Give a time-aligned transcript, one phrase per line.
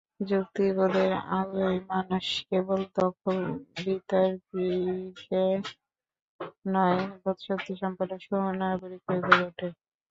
[0.27, 3.23] যুক্তিবোধের আলোয় মানুষ কেবল দক্ষ
[3.77, 5.53] বিতার্কিকই
[6.73, 9.67] নয়, বোধশক্তিসম্পন্ন সুনাগরিক হয়ে গড়ে ওঠে।